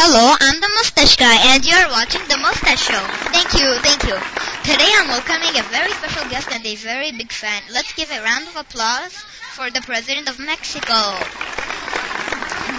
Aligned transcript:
Hello, 0.00 0.32
I'm 0.32 0.58
the 0.64 0.72
Mustache 0.80 1.20
Guy, 1.20 1.52
and 1.52 1.60
you're 1.60 1.92
watching 1.92 2.24
the 2.24 2.40
Mustache 2.40 2.88
Show. 2.88 3.04
Thank 3.36 3.52
you, 3.52 3.68
thank 3.84 4.00
you. 4.08 4.16
Today 4.64 4.88
I'm 4.96 5.12
welcoming 5.12 5.52
a 5.52 5.68
very 5.68 5.92
special 5.92 6.24
guest 6.32 6.48
and 6.48 6.64
a 6.64 6.74
very 6.76 7.12
big 7.12 7.30
fan. 7.30 7.60
Let's 7.68 7.92
give 7.92 8.08
a 8.08 8.24
round 8.24 8.48
of 8.48 8.56
applause 8.56 9.12
for 9.52 9.68
the 9.68 9.84
President 9.84 10.30
of 10.30 10.40
Mexico. 10.40 10.96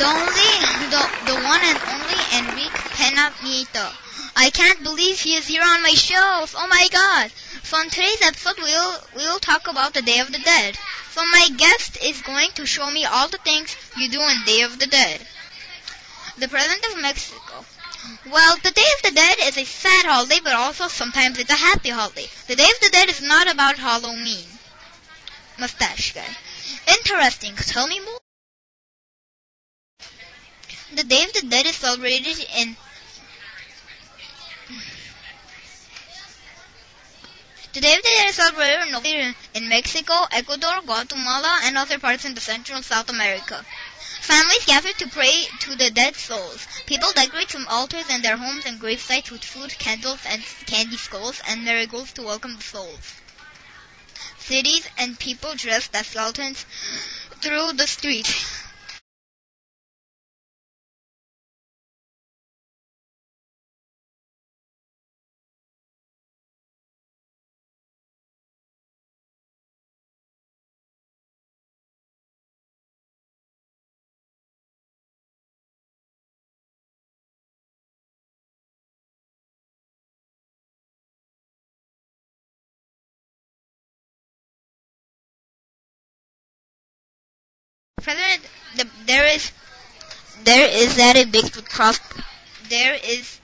The 0.02 0.07
only, 0.09 0.53
the, 0.89 1.03
the 1.29 1.38
one 1.45 1.61
and 1.61 1.77
only 1.93 2.21
Enrique 2.41 2.89
Pena 2.97 3.29
Nieto. 3.45 3.85
I 4.35 4.49
can't 4.49 4.81
believe 4.81 5.19
he 5.19 5.38
is 5.38 5.45
here 5.45 5.61
on 5.61 5.83
my 5.83 5.93
show. 5.93 6.49
Oh 6.57 6.67
my 6.73 6.89
god. 6.89 7.29
So 7.61 7.79
in 7.85 7.91
today's 7.93 8.25
episode, 8.25 8.57
we'll, 8.57 8.97
we'll 9.13 9.39
talk 9.39 9.69
about 9.69 9.93
the 9.93 10.01
Day 10.01 10.25
of 10.25 10.31
the 10.33 10.41
Dead. 10.41 10.73
So 11.11 11.22
my 11.22 11.49
guest 11.55 12.02
is 12.02 12.23
going 12.23 12.49
to 12.55 12.66
show 12.66 12.89
me 12.89 13.05
all 13.05 13.30
the 13.30 13.38
things 13.45 13.77
you 13.95 14.09
do 14.09 14.19
on 14.22 14.44
Day 14.47 14.61
of 14.61 14.80
the 14.80 14.88
Dead. 14.88 15.22
The 16.41 16.48
President 16.48 16.84
of 16.88 17.00
Mexico. 17.00 17.66
Well, 18.26 18.58
the 18.58 18.72
Day 18.72 18.90
of 18.98 19.02
the 19.04 19.12
Dead 19.12 19.38
is 19.41 19.59
a 19.59 19.63
sad 19.63 20.08
holiday, 20.08 20.40
but 20.44 20.55
also 20.55 20.88
sometimes 20.88 21.38
it's 21.38 21.52
a 21.52 21.55
happy 21.55 21.90
holiday. 21.90 22.27
The 22.48 22.55
Day 22.55 22.64
of 22.64 22.80
the 22.81 22.90
Dead 22.90 23.09
is 23.09 23.22
not 23.22 23.48
about 23.48 23.77
Halloween. 23.77 24.48
Mustache 25.59 26.16
guy. 26.16 26.36
Interesting. 26.88 27.55
Tell 27.58 27.88
me 27.88 28.00
more. 28.00 28.20
The 30.95 31.04
Day 31.04 31.26
of 31.26 31.34
the 31.34 31.44
Dead 31.44 31.67
is 31.67 31.76
celebrated 31.76 32.44
in 32.58 32.76
The 37.73 37.81
Day 37.81 37.94
of 37.94 38.02
the 38.02 38.09
Dead 38.09 38.30
is 38.30 38.36
celebrated 38.36 39.36
in 39.53 39.70
Mexico, 39.70 40.26
Ecuador, 40.31 40.81
Guatemala, 40.81 41.62
and 41.66 41.78
other 41.78 42.00
parts 42.00 42.26
in 42.26 42.34
the 42.34 42.42
Central 42.42 42.78
and 42.78 42.86
South 42.86 43.12
America. 43.12 43.64
Families 44.21 44.66
gather 44.66 44.94
to 44.94 45.07
pray 45.09 45.47
to 45.59 45.75
the 45.75 45.91
dead 45.91 46.16
souls. 46.16 46.66
People 46.88 47.11
decorate 47.13 47.52
some 47.52 47.67
altars 47.67 48.09
in 48.09 48.21
their 48.21 48.38
homes 48.38 48.66
and 48.66 48.80
grave 48.80 49.02
sites 49.02 49.30
with 49.30 49.43
food, 49.43 49.77
candles, 49.77 50.19
and 50.25 50.43
candy 50.66 50.97
skulls, 50.97 51.39
and 51.47 51.63
marigolds 51.63 52.13
to 52.13 52.23
welcome 52.23 52.55
the 52.58 52.63
souls. 52.63 53.13
Cities 54.39 54.88
and 54.97 55.19
people 55.19 55.53
dressed 55.55 55.95
as 55.95 56.08
skeletons 56.08 56.66
through 57.41 57.73
the 57.73 57.85
streets. 57.85 58.61
President, 88.02 88.41
the, 88.77 88.88
there 89.05 89.25
is, 89.25 89.52
there 90.44 90.67
is 90.67 90.95
that 90.97 91.16
a 91.17 91.25
baked 91.25 91.55
with 91.55 91.69
cross, 91.69 91.99
there 92.69 92.95
is, 92.95 93.39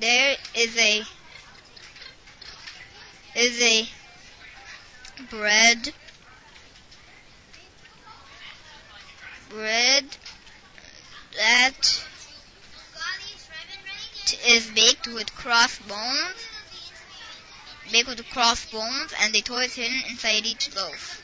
there 0.00 0.36
is 0.54 0.76
a, 0.78 1.02
is 3.36 3.60
a 3.60 3.88
bread, 5.30 5.92
bread 9.50 10.04
that 11.36 12.04
is 14.46 14.70
baked 14.70 15.08
with 15.08 15.34
crossbones, 15.34 16.48
baked 17.92 18.08
with 18.08 18.24
crossbones, 18.30 19.12
and 19.20 19.34
the 19.34 19.42
toy 19.42 19.64
is 19.64 19.74
hidden 19.74 20.02
inside 20.08 20.46
each 20.46 20.74
loaf. 20.74 21.20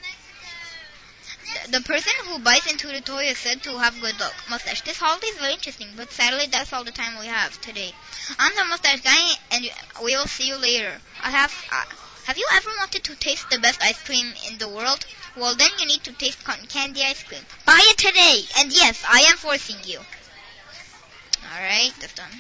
The 1.71 1.81
person 1.83 2.13
who 2.25 2.41
bites 2.41 2.67
into 2.67 2.89
the 2.89 3.01
toy 3.01 3.27
is 3.27 3.39
said 3.39 3.63
to 3.63 3.79
have 3.79 4.01
good 4.01 4.19
luck. 4.19 4.35
Mustache. 4.49 4.81
This 4.81 4.99
holiday 4.99 5.29
is 5.29 5.39
very 5.39 5.53
interesting, 5.53 5.87
but 5.95 6.11
sadly 6.11 6.47
that's 6.47 6.73
all 6.73 6.83
the 6.83 6.91
time 6.91 7.17
we 7.21 7.27
have 7.27 7.61
today. 7.61 7.95
I'm 8.41 8.57
the 8.57 8.65
Mustache 8.65 9.03
Guy, 9.03 9.37
and 9.53 9.71
we 10.03 10.17
will 10.17 10.27
see 10.27 10.49
you 10.49 10.57
later. 10.57 11.01
I 11.23 11.31
have. 11.31 11.55
Uh, 11.71 11.85
have 12.25 12.37
you 12.37 12.47
ever 12.55 12.71
wanted 12.77 13.05
to 13.05 13.15
taste 13.15 13.51
the 13.51 13.61
best 13.61 13.81
ice 13.83 14.03
cream 14.03 14.33
in 14.49 14.59
the 14.59 14.69
world? 14.69 15.07
Well, 15.37 15.55
then 15.55 15.71
you 15.79 15.87
need 15.87 16.03
to 16.05 16.13
taste 16.13 16.43
cotton 16.43 16.67
candy 16.67 17.03
ice 17.03 17.23
cream. 17.23 17.43
Buy 17.67 17.79
it 17.81 17.99
today! 17.99 18.43
And 18.59 18.73
yes, 18.73 19.05
I 19.09 19.21
am 19.31 19.37
forcing 19.37 19.77
you. 19.85 20.01
Alright, 21.55 21.95
that's 22.01 22.15
done. 22.15 22.33